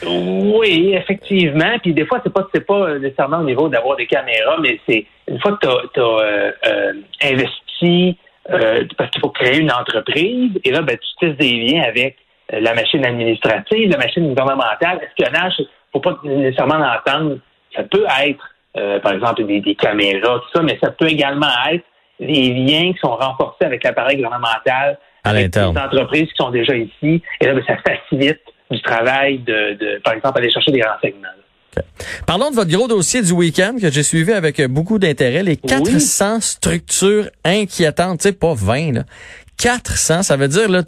Oui, 0.07 0.93
effectivement. 0.93 1.79
Puis 1.83 1.95
des 1.95 2.05
fois, 2.05 2.21
c'est 2.23 2.33
pas 2.33 2.47
c'est 2.55 2.67
pas 2.67 2.99
nécessairement 2.99 3.39
au 3.39 3.45
niveau 3.45 3.71
d'avoir 3.71 3.97
des 3.97 4.07
caméras, 4.07 4.59
mais 4.61 4.79
c'est 4.87 5.07
une 5.29 5.41
fois 5.41 5.53
que 5.53 5.67
tu 5.95 6.01
as, 6.01 6.03
euh, 6.03 6.53
euh, 6.67 6.93
investi 7.23 8.19
euh, 8.51 8.85
parce 8.99 9.11
qu'il 9.11 9.21
faut 9.23 9.31
créer 9.31 9.57
une 9.57 9.73
entreprise, 9.73 10.51
et 10.63 10.71
là, 10.71 10.83
ben, 10.83 10.99
tu 10.99 11.27
tisses 11.27 11.39
des 11.39 11.53
liens 11.53 11.85
avec 11.85 12.17
la 12.51 12.75
machine 12.75 13.05
administrative, 13.05 13.91
la 13.91 13.99
machine 13.99 14.29
gouvernementale, 14.29 15.01
espionnage, 15.09 15.55
il 15.59 15.63
ne 15.63 15.69
faut 15.93 16.01
pas 16.01 16.19
nécessairement 16.25 16.79
l'entendre. 16.79 17.39
Ça 17.75 17.83
peut 17.83 18.05
être, 18.25 18.45
euh, 18.77 19.01
par 19.01 19.13
exemple, 19.13 19.45
des, 19.45 19.75
caméras, 19.75 20.41
tout 20.41 20.59
ça, 20.59 20.63
mais 20.63 20.79
ça 20.83 20.91
peut 20.91 21.09
également 21.09 21.51
être 21.71 21.85
des 22.21 22.53
liens 22.55 22.93
qui 22.93 22.99
sont 23.01 23.15
renforcés 23.17 23.65
avec 23.65 23.85
l'appareil 23.85 24.17
gouvernemental, 24.17 24.99
à 25.25 25.31
avec 25.31 25.51
des 25.51 25.61
entreprises 25.61 26.29
qui 26.29 26.37
sont 26.37 26.51
déjà 26.51 26.75
ici. 26.75 27.23
Et 27.41 27.47
là, 27.47 27.55
ben, 27.55 27.63
ça 27.67 27.77
facilite 27.79 28.41
du 28.71 28.81
travail 28.83 29.39
de, 29.41 30.01
par 30.03 30.15
exemple, 30.15 30.39
aller 30.39 30.51
chercher 30.51 30.73
des 30.73 30.83
renseignements. 30.83 31.29
Parlons 32.27 32.51
de 32.51 32.55
votre 32.55 32.71
gros 32.71 32.89
dossier 32.89 33.21
du 33.21 33.33
week-end 33.33 33.77
que 33.81 33.91
j'ai 33.91 34.03
suivi 34.03 34.33
avec 34.33 34.63
beaucoup 34.67 34.99
d'intérêt, 34.99 35.43
les 35.43 35.59
400 35.59 36.41
structures 36.41 37.29
inquiétantes, 37.45 38.21
tu 38.21 38.29
sais, 38.29 38.33
pas 38.33 38.55
20, 38.55 38.93
là, 38.93 39.03
400, 39.59 40.23
ça 40.23 40.37
veut 40.37 40.49
dire 40.49 40.69
là 40.69 40.83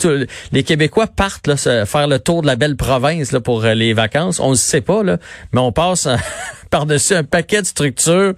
les 0.52 0.62
Québécois 0.62 1.06
partent 1.06 1.46
là, 1.46 1.56
faire 1.56 2.08
le 2.08 2.18
tour 2.18 2.42
de 2.42 2.46
la 2.46 2.56
belle 2.56 2.76
province 2.76 3.32
là, 3.32 3.40
pour 3.40 3.64
euh, 3.64 3.74
les 3.74 3.92
vacances. 3.92 4.40
On 4.40 4.50
ne 4.50 4.54
sait 4.54 4.80
pas 4.80 5.02
là, 5.02 5.18
mais 5.52 5.60
on 5.60 5.72
passe 5.72 6.08
par-dessus 6.70 7.14
un 7.14 7.24
paquet 7.24 7.62
de 7.62 7.66
structures 7.66 8.34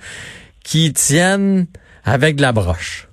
qui 0.64 0.92
tiennent 0.92 1.66
avec 2.04 2.36
de 2.36 2.42
la 2.42 2.52
broche. 2.52 3.08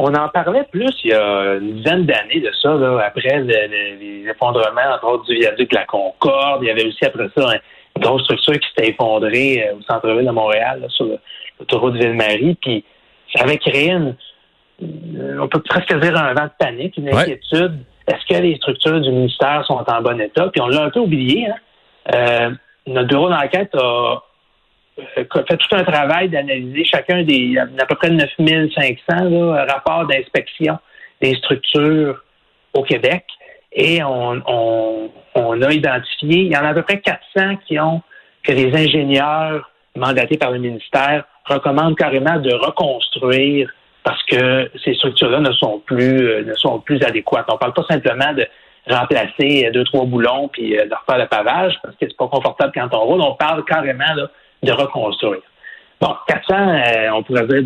On 0.00 0.14
en 0.14 0.28
parlait 0.28 0.64
plus 0.70 0.94
il 1.02 1.10
y 1.10 1.12
a 1.12 1.54
une 1.54 1.78
dizaine 1.78 2.06
d'années 2.06 2.40
de 2.40 2.52
ça, 2.62 2.72
là, 2.74 3.00
après 3.04 3.40
les 3.40 4.24
effondrements, 4.30 4.94
entre 4.94 5.06
autres, 5.08 5.24
du 5.24 5.34
viaduc 5.34 5.70
de 5.70 5.74
la 5.74 5.86
Concorde. 5.86 6.62
Il 6.62 6.68
y 6.68 6.70
avait 6.70 6.86
aussi 6.86 7.04
après 7.04 7.28
ça 7.36 7.50
une 7.96 8.02
grosse 8.02 8.22
structure 8.22 8.60
qui 8.60 8.68
s'était 8.68 8.90
effondrée 8.90 9.66
euh, 9.66 9.74
au 9.74 9.82
centre-ville 9.82 10.26
de 10.26 10.30
Montréal, 10.30 10.86
sur 10.90 11.06
l'autoroute 11.58 11.94
Ville-Marie. 11.94 12.56
Puis 12.62 12.84
ça 13.34 13.42
avait 13.42 13.58
créé 13.58 13.90
une, 13.90 14.10
euh, 14.10 14.27
on 14.80 15.48
peut 15.48 15.60
presque 15.62 15.94
dire 16.00 16.16
un 16.16 16.34
vent 16.34 16.44
de 16.44 16.50
panique, 16.58 16.96
une 16.96 17.08
inquiétude. 17.08 17.78
Est-ce 18.06 18.26
que 18.26 18.40
les 18.40 18.56
structures 18.56 19.00
du 19.00 19.10
ministère 19.10 19.64
sont 19.66 19.84
en 19.86 20.02
bon 20.02 20.20
état? 20.20 20.48
Puis 20.52 20.60
on 20.60 20.68
l'a 20.68 20.84
un 20.84 20.90
peu 20.90 21.00
oublié. 21.00 21.46
Hein? 21.46 21.54
Euh, 22.14 22.50
notre 22.86 23.08
bureau 23.08 23.28
d'enquête 23.28 23.74
a 23.74 24.22
euh, 24.98 25.24
fait 25.26 25.56
tout 25.56 25.76
un 25.76 25.84
travail 25.84 26.28
d'analyser 26.28 26.84
chacun 26.84 27.22
des 27.22 27.56
à 27.58 27.86
peu 27.86 27.94
près 27.96 28.10
9500 28.10 29.50
rapports 29.68 30.06
d'inspection 30.06 30.78
des 31.20 31.34
structures 31.34 32.22
au 32.72 32.82
Québec. 32.82 33.24
Et 33.72 34.02
on, 34.02 34.42
on, 35.34 35.62
a 35.62 35.72
identifié, 35.72 36.40
il 36.44 36.52
y 36.52 36.56
en 36.56 36.64
a 36.64 36.68
à 36.68 36.74
peu 36.74 36.82
près 36.82 37.00
400 37.00 37.56
qui 37.66 37.78
ont 37.78 38.02
que 38.42 38.52
les 38.52 38.74
ingénieurs 38.74 39.70
mandatés 39.94 40.38
par 40.38 40.52
le 40.52 40.58
ministère 40.58 41.24
recommandent 41.44 41.96
carrément 41.96 42.38
de 42.38 42.54
reconstruire 42.54 43.70
parce 44.08 44.22
que 44.22 44.70
ces 44.82 44.94
structures-là 44.94 45.40
ne 45.40 45.52
sont 45.52 45.80
plus 45.80 46.26
euh, 46.26 46.42
ne 46.42 46.54
sont 46.54 46.80
plus 46.80 47.02
adéquates. 47.02 47.44
On 47.50 47.54
ne 47.54 47.58
parle 47.58 47.74
pas 47.74 47.84
simplement 47.90 48.32
de 48.32 48.46
remplacer 48.88 49.66
euh, 49.66 49.70
deux, 49.70 49.84
trois 49.84 50.06
boulons 50.06 50.48
puis 50.48 50.78
euh, 50.78 50.86
de 50.86 50.94
refaire 50.94 51.18
le 51.18 51.26
pavage 51.26 51.74
parce 51.82 51.94
que 51.96 52.06
c'est 52.08 52.16
pas 52.16 52.26
confortable 52.26 52.72
quand 52.74 52.88
on 52.92 53.04
roule. 53.04 53.20
On 53.20 53.34
parle 53.34 53.62
carrément 53.66 54.14
de 54.62 54.72
reconstruire. 54.72 55.42
Bon, 56.00 56.14
400, 56.26 56.54
on 57.12 57.22
pourrait 57.22 57.46
dire, 57.48 57.64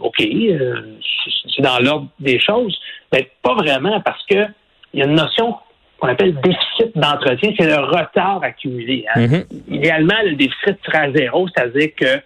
OK, 0.00 0.16
c'est 0.18 1.62
dans 1.62 1.78
l'ordre 1.78 2.08
des 2.18 2.40
choses, 2.40 2.76
mais 3.12 3.30
pas 3.42 3.54
vraiment 3.54 4.00
parce 4.00 4.24
que 4.26 4.46
il 4.94 4.98
y 4.98 5.02
a 5.02 5.06
une 5.06 5.14
notion 5.14 5.54
qu'on 6.00 6.08
appelle 6.08 6.34
déficit 6.40 6.96
d'entretien, 6.96 7.52
c'est 7.56 7.66
le 7.66 7.84
retard 7.84 8.40
accumulé. 8.42 9.04
Hein. 9.14 9.26
Mm-hmm. 9.26 9.46
Idéalement, 9.68 10.22
le 10.24 10.34
déficit 10.34 10.76
serait 10.84 11.06
à 11.06 11.12
zéro, 11.12 11.46
c'est-à-dire 11.54 11.90
que 11.96 12.20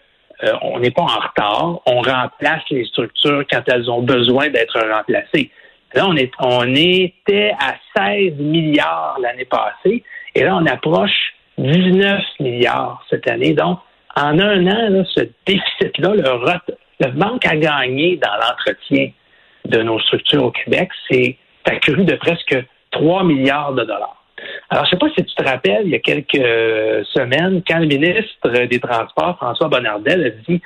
euh, 0.45 0.53
on 0.63 0.79
n'est 0.79 0.91
pas 0.91 1.03
en 1.03 1.07
retard. 1.07 1.81
On 1.87 2.01
remplace 2.01 2.63
les 2.71 2.85
structures 2.85 3.45
quand 3.51 3.63
elles 3.67 3.91
ont 3.91 4.03
besoin 4.03 4.49
d'être 4.49 4.79
remplacées. 4.81 5.51
Là, 5.95 6.07
on, 6.41 6.75
était 6.75 7.53
à 7.59 7.75
16 7.97 8.35
milliards 8.35 9.17
l'année 9.23 9.47
passée 9.47 10.05
et 10.35 10.45
là, 10.45 10.57
on 10.57 10.67
approche 10.67 11.35
19 11.57 12.21
milliards 12.41 13.03
cette 13.09 13.29
année. 13.29 13.55
Donc, 13.55 13.79
en 14.15 14.39
un 14.39 14.67
an, 14.67 15.05
ce 15.15 15.23
déficit-là, 15.47 16.15
le, 16.15 17.07
le 17.07 17.13
manque 17.13 17.47
à 17.47 17.57
gagner 17.57 18.17
dans 18.17 18.35
l'entretien 18.35 19.11
de 19.65 19.83
nos 19.83 19.99
structures 20.01 20.45
au 20.45 20.51
Québec, 20.51 20.91
c'est 21.11 21.37
accru 21.65 22.05
de 22.05 22.15
presque 22.17 22.57
3 22.91 23.25
milliards 23.25 23.73
de 23.73 23.85
dollars. 23.85 24.18
Alors, 24.71 24.85
je 24.85 24.89
ne 24.89 24.91
sais 24.91 24.99
pas 24.99 25.15
si 25.17 25.25
tu 25.25 25.35
te 25.35 25.49
rappelles, 25.49 25.83
il 25.85 25.91
y 25.91 25.95
a 25.95 25.99
quelques 25.99 27.07
semaines, 27.15 27.63
quand 27.67 27.79
le 27.79 27.87
ministre 27.87 28.67
des 28.67 28.81
Transports, 28.81 29.37
François 29.37 29.69
Bonnardel, 29.69 30.27
a 30.27 30.31
dit 30.31 30.61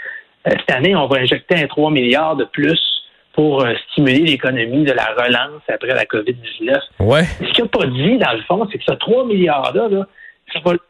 euh, 0.47 0.51
cette 0.51 0.71
année, 0.71 0.97
on 0.97 1.07
va 1.07 1.21
injecter 1.21 1.57
un 1.57 1.67
3 1.67 1.91
milliards 1.91 2.37
de 2.37 2.45
plus 2.45 2.81
pour 3.33 3.63
euh, 3.63 3.73
stimuler 3.91 4.21
l'économie 4.21 4.85
de 4.85 4.93
la 4.93 5.07
relance 5.17 5.63
après 5.69 5.95
la 5.95 6.05
COVID-19. 6.05 6.81
Ouais. 7.01 7.25
Ce 7.25 7.53
qu'il 7.53 7.65
n'a 7.65 7.71
pas 7.71 7.87
dit, 7.87 8.19
dans 8.19 8.33
le 8.33 8.43
fond, 8.43 8.69
c'est 8.71 8.79
que 8.79 8.85
ce 8.87 8.95
3 8.95 9.27
milliards-là, 9.27 9.89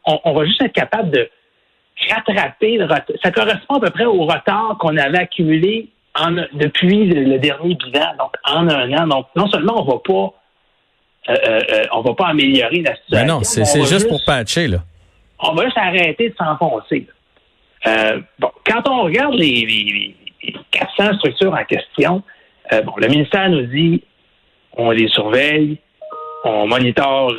on, 0.05 0.33
va 0.33 0.45
juste 0.45 0.61
être 0.61 0.73
capable 0.73 1.11
de 1.11 1.29
rattraper 2.09 2.77
le 2.77 2.85
retard. 2.85 3.15
Ça 3.23 3.31
correspond 3.31 3.75
à 3.75 3.79
peu 3.79 3.89
près 3.91 4.05
au 4.05 4.25
retard 4.25 4.77
qu'on 4.79 4.97
avait 4.97 5.19
accumulé 5.19 5.89
depuis 6.53 7.05
le, 7.05 7.37
dernier 7.37 7.75
bilan, 7.75 8.15
donc 8.19 8.33
en 8.45 8.67
un 8.67 8.91
an. 8.93 9.07
Donc, 9.07 9.27
non 9.35 9.47
seulement 9.47 9.81
on 9.81 9.85
ne 9.85 9.91
va 9.91 9.99
pas 10.03 10.33
euh, 11.29 11.35
euh, 11.71 11.83
on 11.93 12.01
va 12.01 12.13
pas 12.13 12.27
améliorer 12.27 12.81
la 12.81 12.95
situation. 12.95 13.05
Mais 13.11 13.25
non, 13.25 13.43
c'est 13.43 13.85
juste, 13.85 14.07
pour 14.09 14.23
patcher, 14.25 14.67
là. 14.67 14.79
On 15.39 15.53
va 15.53 15.65
juste 15.65 15.77
arrêter 15.77 16.29
de 16.29 16.35
s'enfoncer. 16.35 17.07
Euh, 17.87 18.19
bon, 18.39 18.51
quand 18.65 18.87
on 18.89 19.03
regarde 19.03 19.33
les, 19.33 20.15
400 20.71 21.17
structures 21.17 21.53
en 21.53 21.63
question, 21.63 22.23
euh, 22.71 22.81
bon, 22.81 22.93
le 22.97 23.07
ministère 23.07 23.49
nous 23.49 23.65
dit 23.67 24.03
on 24.75 24.91
les 24.91 25.07
surveille, 25.09 25.77
on 26.45 26.67
monitore 26.67 27.33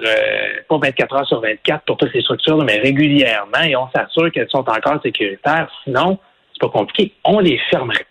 pas 0.68 0.78
24 0.78 1.16
heures 1.16 1.26
sur 1.26 1.40
24 1.40 1.84
pour 1.84 1.96
toutes 1.96 2.12
les 2.14 2.22
structures, 2.22 2.58
mais 2.58 2.78
régulièrement 2.78 3.62
et 3.62 3.76
on 3.76 3.88
s'assure 3.94 4.30
qu'elles 4.32 4.48
sont 4.50 4.68
encore 4.68 5.00
sécuritaires. 5.02 5.68
Sinon, 5.84 6.18
c'est 6.52 6.60
pas 6.60 6.78
compliqué. 6.78 7.12
On 7.24 7.40
les 7.40 7.58
fermerait. 7.70 8.06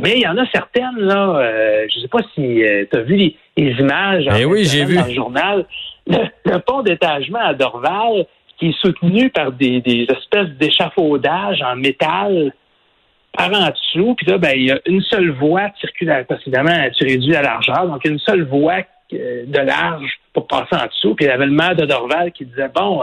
Mais 0.00 0.12
il 0.16 0.22
y 0.22 0.26
en 0.26 0.36
a 0.36 0.46
certaines, 0.52 0.96
là, 0.98 1.38
euh, 1.38 1.86
je 1.90 1.96
ne 1.96 2.02
sais 2.02 2.08
pas 2.08 2.20
si 2.34 2.62
euh, 2.62 2.84
tu 2.90 2.98
as 2.98 3.02
vu 3.02 3.16
les, 3.16 3.36
images 3.62 4.24
eh 4.38 4.44
oui, 4.44 4.64
j'ai 4.64 4.84
vu. 4.84 4.96
dans 4.96 5.06
le 5.06 5.14
journal. 5.14 5.66
Le, 6.06 6.58
pont 6.58 6.82
d'étagement 6.82 7.40
à 7.40 7.54
Dorval, 7.54 8.26
qui 8.58 8.68
est 8.68 8.78
soutenu 8.80 9.30
par 9.30 9.52
des, 9.52 9.82
espèces 10.08 10.50
d'échafaudages 10.58 11.62
en 11.62 11.76
métal 11.76 12.52
par 13.36 13.52
en 13.52 13.68
dessous. 13.68 14.14
Puis 14.14 14.26
là, 14.26 14.38
ben, 14.38 14.52
il 14.54 14.64
y 14.64 14.70
a 14.70 14.80
une 14.86 15.02
seule 15.02 15.30
voie 15.30 15.68
circulaire. 15.80 16.24
Parce 16.26 16.42
qu'évidemment, 16.42 16.88
tu 16.96 17.04
réduis 17.04 17.32
la 17.32 17.42
largeur. 17.42 17.86
Donc, 17.86 18.04
une 18.04 18.18
seule 18.18 18.44
voie 18.44 18.80
euh, 19.12 19.44
de 19.46 19.58
large 19.58 20.18
pour 20.32 20.46
passer 20.46 20.74
en 20.74 20.86
dessous. 20.86 21.14
Puis 21.14 21.26
il 21.26 21.28
y 21.28 21.30
avait 21.30 21.46
le 21.46 21.52
maire 21.52 21.76
de 21.76 21.84
Dorval 21.84 22.32
qui 22.32 22.46
disait, 22.46 22.70
bon, 22.74 23.02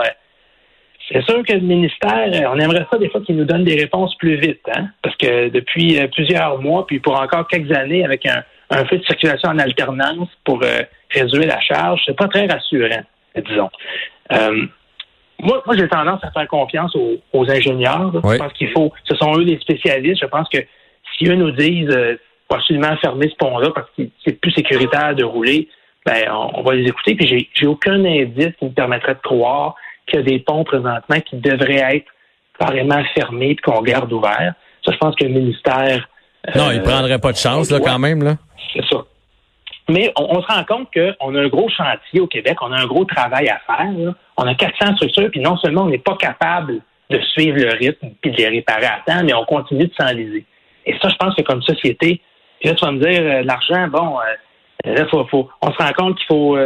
c'est 1.11 1.23
sûr 1.23 1.43
que 1.43 1.53
le 1.53 1.59
ministère, 1.59 2.29
euh, 2.33 2.49
on 2.51 2.59
aimerait 2.59 2.85
ça 2.91 2.97
des 2.97 3.09
fois 3.09 3.21
qu'il 3.21 3.35
nous 3.35 3.45
donne 3.45 3.63
des 3.63 3.75
réponses 3.75 4.15
plus 4.15 4.35
vite, 4.35 4.61
hein? 4.73 4.87
parce 5.03 5.15
que 5.17 5.49
depuis 5.49 5.99
euh, 5.99 6.07
plusieurs 6.07 6.59
mois, 6.59 6.87
puis 6.87 6.99
pour 6.99 7.19
encore 7.19 7.47
quelques 7.47 7.71
années, 7.71 8.03
avec 8.03 8.25
un, 8.25 8.43
un 8.69 8.85
feu 8.85 8.97
de 8.97 9.05
circulation 9.05 9.49
en 9.49 9.59
alternance 9.59 10.29
pour 10.43 10.61
euh, 10.63 10.81
réduire 11.11 11.47
la 11.47 11.59
charge, 11.61 12.01
c'est 12.05 12.15
pas 12.15 12.27
très 12.27 12.47
rassurant, 12.47 13.03
disons. 13.35 13.69
moi, 15.39 15.61
moi 15.65 15.75
j'ai 15.77 15.87
tendance 15.87 16.23
à 16.23 16.31
faire 16.31 16.47
confiance 16.47 16.95
aux, 16.95 17.49
ingénieurs. 17.49 18.11
Je 18.13 18.37
pense 18.37 18.53
qu'il 18.53 18.69
faut, 18.71 18.91
ce 19.03 19.15
sont 19.15 19.37
eux 19.37 19.43
les 19.43 19.59
spécialistes. 19.59 20.21
Je 20.21 20.27
pense 20.27 20.49
que 20.49 20.59
si 21.17 21.27
eux 21.27 21.35
nous 21.35 21.51
disent 21.51 21.89
euh, 21.89 22.17
faut 22.49 22.55
absolument 22.55 22.95
fermer 22.97 23.29
ce 23.29 23.35
pont-là 23.35 23.71
parce 23.73 23.87
que 23.97 24.03
c'est 24.23 24.39
plus 24.39 24.51
sécuritaire 24.51 25.15
de 25.15 25.23
rouler, 25.23 25.67
ben 26.05 26.25
on, 26.31 26.59
on 26.59 26.63
va 26.63 26.75
les 26.75 26.87
écouter. 26.87 27.15
Puis 27.15 27.49
j'ai 27.53 27.67
aucun 27.67 28.03
indice 28.05 28.53
qui 28.59 28.65
me 28.65 28.71
permettrait 28.71 29.15
de 29.15 29.19
croire 29.19 29.75
qu'il 30.07 30.19
y 30.19 30.21
a 30.21 30.25
des 30.25 30.39
ponts 30.39 30.63
présentement 30.63 31.19
qui 31.21 31.37
devraient 31.37 31.95
être 31.95 32.05
carrément 32.59 33.01
fermés 33.15 33.51
et 33.51 33.55
qu'on 33.55 33.81
garde 33.81 34.11
ouverts. 34.11 34.53
Ça, 34.85 34.91
je 34.91 34.97
pense 34.97 35.15
que 35.15 35.25
le 35.25 35.31
ministère. 35.31 36.07
non, 36.55 36.71
il 36.71 36.77
ne 36.77 36.81
euh, 36.81 36.83
prendrait 36.83 37.19
pas 37.19 37.31
de 37.31 37.37
chance, 37.37 37.71
là, 37.71 37.79
quand 37.79 37.99
même, 37.99 38.23
là. 38.23 38.37
C'est 38.75 38.85
ça. 38.85 39.05
Mais 39.87 40.11
on, 40.17 40.41
se 40.41 40.47
rend 40.47 40.63
compte 40.63 40.87
qu'on 40.91 41.35
a 41.35 41.41
un 41.41 41.47
gros 41.47 41.69
chantier 41.69 42.19
au 42.19 42.27
Québec, 42.27 42.57
on 42.61 42.71
a 42.71 42.81
un 42.81 42.87
gros 42.87 43.05
travail 43.05 43.49
à 43.49 43.59
faire. 43.67 44.13
On 44.37 44.43
a 44.43 44.55
400 44.55 44.95
structures, 44.95 45.29
puis 45.29 45.39
non 45.39 45.57
seulement 45.57 45.83
on 45.83 45.89
n'est 45.89 45.99
pas 45.99 46.15
capable 46.15 46.81
de 47.11 47.19
suivre 47.19 47.57
le 47.59 47.69
rythme 47.69 48.09
puis 48.21 48.31
de 48.31 48.37
les 48.37 48.47
réparer 48.47 48.87
à 48.87 49.03
temps, 49.05 49.23
mais 49.23 49.33
on 49.35 49.45
continue 49.45 49.85
de 49.85 49.93
s'enliser. 49.93 50.45
Et 50.87 50.95
ça, 50.99 51.09
je 51.09 51.15
pense 51.15 51.35
que 51.35 51.43
comme 51.43 51.61
société, 51.61 52.19
puis 52.59 52.69
là, 52.69 52.75
tu 52.75 52.83
vas 52.83 52.91
me 52.91 52.99
dire, 52.99 53.21
euh, 53.21 53.43
l'argent, 53.43 53.87
bon, 53.87 54.17
euh, 54.19 54.95
là, 54.95 55.05
faut, 55.07 55.23
faut, 55.25 55.49
on 55.61 55.71
se 55.71 55.77
rend 55.77 55.91
compte 55.93 56.17
qu'il 56.17 56.27
faut 56.27 56.57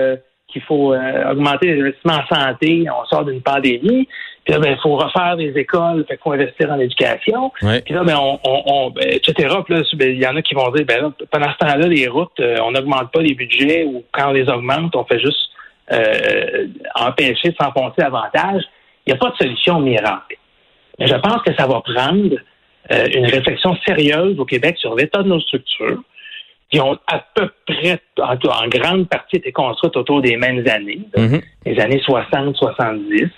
qu'il 0.51 0.61
faut 0.63 0.93
euh, 0.93 1.31
augmenter 1.31 1.73
les 1.73 1.81
investissements 1.81 2.21
en 2.21 2.35
santé, 2.35 2.85
on 2.89 3.05
sort 3.05 3.25
d'une 3.25 3.41
pandémie. 3.41 4.07
Puis 4.49 4.57
là, 4.57 4.63
ben, 4.63 4.71
il 4.71 4.81
faut 4.81 4.95
refaire 4.95 5.37
des 5.37 5.55
écoles, 5.55 6.05
fait 6.07 6.19
faut 6.23 6.31
investir 6.31 6.71
en 6.71 6.79
éducation. 6.79 7.51
Puis 7.59 7.93
là, 7.93 8.03
ben, 8.03 8.17
on, 8.17 8.39
on, 8.43 8.89
ben, 8.89 9.07
etc. 9.07 9.33
Puis 9.63 9.75
là, 9.75 9.81
ben, 9.93 10.09
il 10.09 10.19
y 10.19 10.25
en 10.25 10.35
a 10.35 10.41
qui 10.41 10.55
vont 10.55 10.71
dire, 10.71 10.85
ben 10.87 11.13
pendant 11.29 11.51
ce 11.51 11.57
temps-là, 11.59 11.87
les 11.87 12.07
routes, 12.07 12.39
euh, 12.39 12.57
on 12.63 12.71
n'augmente 12.71 13.11
pas 13.11 13.21
les 13.21 13.35
budgets 13.35 13.83
ou 13.83 14.03
quand 14.11 14.29
on 14.29 14.31
les 14.31 14.49
augmente, 14.49 14.95
on 14.95 15.03
fait 15.05 15.19
juste 15.19 15.51
euh, 15.91 16.65
empêcher 16.95 17.49
de 17.49 17.55
s'enfoncer 17.61 18.01
davantage. 18.01 18.63
Il 19.05 19.13
n'y 19.13 19.17
a 19.17 19.17
pas 19.17 19.29
de 19.29 19.35
solution 19.35 19.79
miracle. 19.81 20.37
Mais 20.97 21.05
je 21.05 21.15
pense 21.15 21.43
que 21.43 21.53
ça 21.55 21.67
va 21.67 21.81
prendre 21.81 22.35
une 22.89 23.25
réflexion 23.27 23.77
sérieuse 23.85 24.39
au 24.39 24.45
Québec 24.45 24.77
sur 24.79 24.95
l'état 24.95 25.21
de 25.21 25.27
nos 25.27 25.39
structures, 25.41 26.01
qui 26.71 26.81
ont 26.81 26.97
à 27.05 27.23
peu 27.35 27.51
près, 27.67 27.99
en, 28.19 28.33
en 28.33 28.67
grande 28.67 29.07
partie, 29.07 29.35
été 29.35 29.51
construites 29.51 29.95
autour 29.95 30.23
des 30.23 30.37
mêmes 30.37 30.67
années, 30.67 31.01
mhm. 31.15 31.39
les 31.67 31.79
années 31.79 32.01
60-70, 32.07 33.29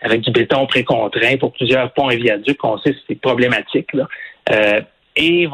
avec 0.00 0.20
du 0.20 0.30
béton 0.30 0.66
précontraint 0.66 1.36
pour 1.38 1.52
plusieurs 1.52 1.92
ponts 1.92 2.10
et 2.10 2.16
viaducs, 2.16 2.62
on 2.64 2.78
sait 2.78 2.92
que 2.92 2.98
c'est 3.08 3.20
problématique. 3.20 3.92
Là. 3.92 4.06
Euh, 4.50 4.80
et 5.16 5.48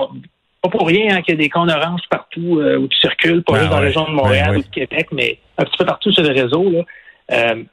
pas 0.65 0.71
pour 0.71 0.87
rien 0.87 1.17
hein, 1.17 1.23
qu'il 1.23 1.35
y 1.35 1.39
a 1.39 1.41
des 1.41 1.49
cônes 1.51 1.71
oranges 1.71 2.03
partout 2.09 2.59
euh, 2.59 2.79
où 2.79 2.89
tu 2.89 2.99
circules, 2.99 3.43
pas 3.43 3.59
juste 3.59 3.71
dans 3.71 3.81
la 3.81 3.87
région 3.87 4.05
de 4.05 4.13
Montréal 4.13 4.57
ou 4.57 4.63
de 4.63 4.69
Québec, 4.69 5.09
mais 5.13 5.39
un 5.59 5.65
petit 5.65 5.77
peu 5.77 5.85
partout 5.85 6.11
sur 6.13 6.23
le 6.23 6.31
réseau. 6.31 6.71
Là. 6.71 6.81
Euh, 7.33 7.65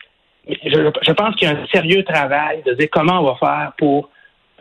je, 0.48 0.92
je, 1.02 1.12
pense 1.12 1.36
qu'il 1.36 1.48
y 1.48 1.52
a 1.52 1.56
un 1.56 1.68
sérieux 1.68 2.04
travail 2.04 2.64
de 2.66 2.74
dire 2.74 2.90
comment 2.92 3.22
on 3.22 3.32
va 3.32 3.36
faire 3.36 3.72
pour 3.78 4.10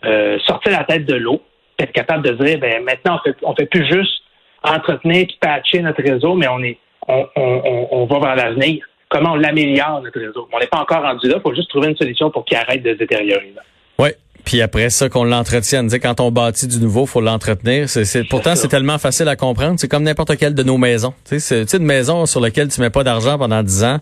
euh, 0.05 0.39
sortir 0.47 0.73
la 0.73 0.85
tête 0.85 1.07
de 1.07 1.15
l'eau, 1.15 1.43
être 1.79 1.93
capable 1.93 2.25
de 2.25 2.45
dire, 2.45 2.59
ben 2.59 2.85
maintenant 2.85 3.19
on 3.19 3.29
fait, 3.29 3.37
on 3.43 3.55
fait 3.55 3.67
plus 3.67 3.85
juste 3.87 4.23
entretenir 4.63 5.23
et 5.23 5.29
patcher 5.41 5.81
notre 5.81 6.03
réseau, 6.03 6.35
mais 6.35 6.49
on 6.49 6.63
est 6.63 6.79
on, 7.09 7.27
on, 7.35 7.89
on 7.91 8.07
va 8.07 8.19
vers 8.21 8.37
l'avenir. 8.37 8.87
Comment 9.11 9.33
on 9.33 9.37
l'améliore, 9.37 10.01
notre 10.03 10.21
réseau? 10.21 10.49
On 10.53 10.59
n'est 10.59 10.69
pas 10.69 10.79
encore 10.79 11.03
rendu 11.03 11.29
là. 11.29 11.35
Il 11.39 11.43
faut 11.43 11.55
juste 11.55 11.69
trouver 11.69 11.89
une 11.89 11.97
solution 11.97 12.31
pour 12.31 12.45
qu'il 12.45 12.57
arrête 12.57 12.83
de 12.83 12.93
se 12.93 12.99
détériorer. 12.99 13.53
Oui. 13.99 14.11
Puis 14.45 14.63
après 14.63 14.89
ça, 14.89 15.09
qu'on 15.09 15.25
l'entretienne. 15.25 15.91
Quand 16.01 16.21
on 16.21 16.31
bâtit 16.31 16.67
du 16.67 16.79
nouveau, 16.79 17.07
faut 17.07 17.21
l'entretenir. 17.21 17.89
C'est, 17.89 18.25
pourtant, 18.25 18.57
c'est 18.57 18.69
tellement 18.69 18.99
facile 18.99 19.29
à 19.29 19.37
comprendre. 19.37 19.79
C'est 19.79 19.89
comme 19.89 20.05
n'importe 20.05 20.37
quelle 20.39 20.55
de 20.55 20.63
nos 20.63 20.79
maisons. 20.79 21.13
Tu 21.29 21.41
sais, 21.41 21.67
c'est 21.67 21.77
une 21.77 21.85
maison 21.85 22.25
sur 22.25 22.41
laquelle 22.41 22.69
tu 22.69 22.81
mets 22.81 22.91
pas 22.91 23.05
d'argent 23.05 23.37
pendant 23.37 23.63
10 23.63 23.85
ans. 23.85 23.99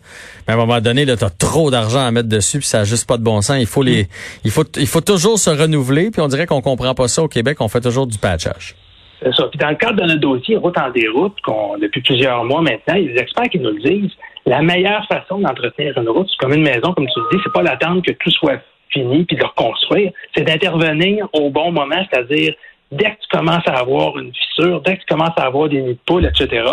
Mais 0.46 0.52
à 0.52 0.56
un 0.56 0.58
moment 0.58 0.80
donné, 0.80 1.04
tu 1.04 1.12
as 1.12 1.30
trop 1.30 1.70
d'argent 1.70 2.06
à 2.06 2.10
mettre 2.10 2.28
dessus, 2.28 2.58
puis 2.58 2.68
ça 2.68 2.78
n'a 2.78 2.84
juste 2.84 3.06
pas 3.08 3.16
de 3.16 3.22
bon 3.22 3.40
sens. 3.40 3.56
Il 3.58 3.66
faut 3.66 3.82
les, 3.82 4.08
il 4.44 4.50
faut, 4.50 4.64
il 4.76 4.86
faut 4.86 5.00
toujours 5.00 5.38
se 5.38 5.50
renouveler. 5.50 6.10
Puis 6.10 6.20
on 6.20 6.28
dirait 6.28 6.46
qu'on 6.46 6.60
comprend 6.60 6.94
pas 6.94 7.08
ça 7.08 7.22
au 7.22 7.28
Québec. 7.28 7.58
On 7.60 7.68
fait 7.68 7.80
toujours 7.80 8.06
du 8.06 8.18
patchage. 8.18 8.76
C'est 9.20 9.34
ça. 9.34 9.48
Puis 9.48 9.58
dans 9.58 9.70
le 9.70 9.74
cadre 9.74 10.00
de 10.00 10.06
notre 10.06 10.20
dossier 10.20 10.56
Route 10.56 10.78
en 10.78 10.90
déroute, 10.90 11.40
qu'on, 11.42 11.76
depuis 11.78 12.00
plusieurs 12.00 12.44
mois 12.44 12.62
maintenant, 12.62 12.94
il 12.94 13.06
y 13.06 13.10
a 13.10 13.12
des 13.14 13.20
experts 13.20 13.48
qui 13.50 13.58
nous 13.58 13.70
le 13.70 13.80
disent, 13.80 14.12
la 14.46 14.62
meilleure 14.62 15.06
façon 15.06 15.38
d'entretenir 15.38 15.96
une 15.98 16.08
route, 16.08 16.28
c'est 16.30 16.38
comme 16.38 16.54
une 16.54 16.62
maison, 16.62 16.92
comme 16.92 17.06
tu 17.06 17.20
le 17.20 17.36
dis, 17.36 17.42
c'est 17.44 17.52
pas 17.52 17.62
d'attendre 17.62 18.02
que 18.02 18.12
tout 18.12 18.30
soit 18.30 18.60
fini 18.90 19.24
puis 19.24 19.36
de 19.36 19.44
reconstruire, 19.44 20.12
c'est 20.34 20.44
d'intervenir 20.44 21.28
au 21.32 21.50
bon 21.50 21.72
moment, 21.72 22.02
c'est-à-dire 22.10 22.54
dès 22.90 23.04
que 23.04 23.20
tu 23.20 23.36
commences 23.36 23.66
à 23.66 23.78
avoir 23.80 24.18
une 24.18 24.32
fissure, 24.34 24.80
dès 24.80 24.96
que 24.96 25.00
tu 25.00 25.14
commences 25.14 25.36
à 25.36 25.44
avoir 25.44 25.68
des 25.68 25.82
nids 25.82 25.94
de 25.94 25.98
poules, 26.06 26.24
etc., 26.24 26.64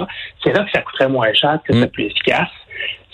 c'est 0.43 0.53
là 0.53 0.63
que 0.63 0.71
ça 0.71 0.81
coûterait 0.81 1.09
moins 1.09 1.33
cher, 1.33 1.59
que 1.65 1.73
c'est 1.73 1.87
mm. 1.87 1.91
plus 1.91 2.05
efficace. 2.05 2.49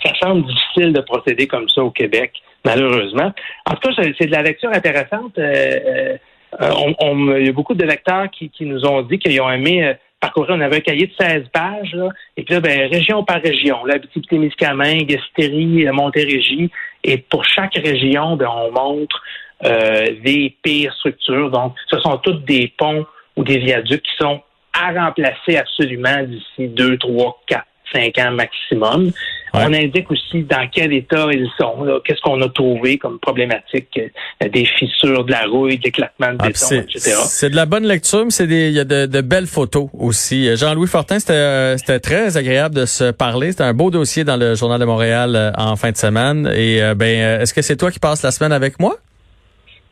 Ça 0.05 0.13
semble 0.21 0.45
difficile 0.45 0.93
de 0.93 1.01
procéder 1.01 1.47
comme 1.47 1.67
ça 1.69 1.81
au 1.83 1.91
Québec, 1.91 2.31
malheureusement. 2.65 3.31
En 3.65 3.73
tout 3.75 3.89
cas, 3.89 4.03
c'est 4.17 4.25
de 4.27 4.31
la 4.31 4.43
lecture 4.43 4.69
intéressante. 4.71 5.37
Euh, 5.37 6.17
euh, 6.59 6.65
euh, 6.65 6.93
on, 6.99 7.35
il 7.37 7.45
y 7.45 7.49
a 7.49 7.53
beaucoup 7.53 7.75
de 7.75 7.83
lecteurs 7.83 8.29
qui, 8.31 8.49
qui 8.49 8.65
nous 8.65 8.85
ont 8.85 9.01
dit 9.01 9.19
qu'ils 9.19 9.39
ont 9.41 9.49
aimé 9.49 9.85
euh, 9.85 9.93
parcourir. 10.19 10.55
On 10.55 10.61
avait 10.61 10.77
un 10.77 10.81
cahier 10.81 11.07
de 11.07 11.13
16 11.19 11.45
pages, 11.53 11.93
là, 11.93 12.09
et 12.37 12.43
puis 12.43 12.53
là, 12.53 12.59
ben, 12.59 12.89
région 12.89 13.23
par 13.23 13.41
région, 13.41 13.85
l'Abitibi-Témiscamingue, 13.85 15.05
Gaspésie, 15.05 15.87
euh, 15.87 15.93
Montérégie, 15.93 16.69
et 17.03 17.17
pour 17.17 17.45
chaque 17.45 17.75
région, 17.75 18.35
ben, 18.35 18.49
on 18.53 18.71
montre 18.71 19.21
euh, 19.65 20.07
des 20.23 20.55
pires 20.61 20.93
structures. 20.95 21.51
Donc, 21.51 21.75
ce 21.87 21.99
sont 21.99 22.17
toutes 22.17 22.45
des 22.45 22.73
ponts 22.77 23.05
ou 23.35 23.43
des 23.43 23.59
viaducs 23.59 24.03
qui 24.03 24.15
sont 24.19 24.41
à 24.73 24.91
remplacer 24.91 25.57
absolument 25.57 26.23
d'ici 26.23 26.67
deux, 26.67 26.97
trois, 26.97 27.39
quatre, 27.47 27.65
cinq 27.93 28.17
ans 28.19 28.31
maximum. 28.31 29.11
On 29.53 29.73
indique 29.73 30.09
aussi 30.09 30.43
dans 30.43 30.67
quel 30.71 30.93
état 30.93 31.27
ils 31.31 31.49
sont, 31.59 31.85
qu'est-ce 32.05 32.21
qu'on 32.21 32.41
a 32.41 32.49
trouvé 32.49 32.97
comme 32.97 33.19
problématique, 33.19 33.99
euh, 33.99 34.47
des 34.49 34.65
fissures, 34.65 35.25
de 35.25 35.31
la 35.31 35.45
rouille, 35.45 35.77
de 35.77 35.83
l'éclatement 35.83 36.31
de 36.31 36.37
ah, 36.39 36.47
béton, 36.47 36.81
etc. 36.81 37.17
C'est 37.25 37.49
de 37.49 37.55
la 37.55 37.65
bonne 37.65 37.85
lecture, 37.85 38.23
mais 38.23 38.31
c'est 38.31 38.45
il 38.45 38.71
y 38.71 38.79
a 38.79 38.85
de, 38.85 39.21
belles 39.21 39.47
photos 39.47 39.89
aussi. 39.93 40.47
Euh, 40.47 40.55
Jean-Louis 40.55 40.87
Fortin, 40.87 41.17
euh, 41.29 41.75
c'était 41.77 41.99
très 41.99 42.37
agréable 42.37 42.75
de 42.75 42.85
se 42.85 43.11
parler. 43.11 43.51
C'était 43.51 43.63
un 43.63 43.73
beau 43.73 43.91
dossier 43.91 44.23
dans 44.23 44.37
le 44.37 44.55
Journal 44.55 44.79
de 44.79 44.85
Montréal 44.85 45.53
en 45.57 45.75
fin 45.75 45.91
de 45.91 45.97
semaine. 45.97 46.49
Et 46.55 46.81
ben, 46.95 47.41
est-ce 47.41 47.53
que 47.53 47.61
c'est 47.61 47.75
toi 47.75 47.91
qui 47.91 47.99
passes 47.99 48.23
la 48.23 48.31
semaine 48.31 48.53
avec 48.53 48.79
moi? 48.79 48.95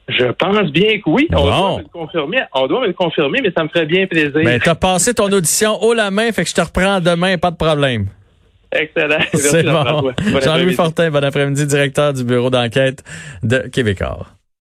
Je 0.09 0.31
pense 0.31 0.71
bien 0.71 0.99
que 0.99 1.09
oui. 1.09 1.27
On 1.33 1.45
doit 1.45 1.77
me 1.77 1.81
le 1.83 1.89
confirmer. 1.91 2.39
On 2.53 2.67
doit 2.67 2.81
me 2.81 2.87
le 2.87 2.93
confirmer, 2.93 3.39
mais 3.41 3.51
ça 3.55 3.63
me 3.63 3.69
ferait 3.69 3.85
bien 3.85 4.07
plaisir. 4.07 4.31
Ben, 4.33 4.59
t'as 4.59 4.75
passé 4.75 5.13
ton 5.13 5.31
audition 5.31 5.81
haut 5.81 5.93
la 5.93 6.11
main, 6.11 6.31
fait 6.31 6.43
que 6.43 6.49
je 6.49 6.55
te 6.55 6.61
reprends 6.61 6.99
demain, 6.99 7.37
pas 7.37 7.51
de 7.51 7.57
problème. 7.57 8.07
Excellent. 8.71 9.19
C'est 9.33 9.63
bon. 9.63 10.13
Jean-Louis 10.43 10.73
Fortin, 10.73 11.09
bon 11.09 11.23
après-midi, 11.23 11.65
directeur 11.65 12.13
du 12.13 12.23
bureau 12.23 12.49
d'enquête 12.49 13.03
de 13.43 13.67
Québécois. 13.71 14.27